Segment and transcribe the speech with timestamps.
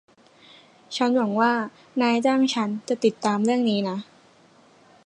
[0.95, 1.51] ฉันหวงัว่า
[2.01, 3.97] นายจ้างฉันจะติดตามเรื่องนี้นะ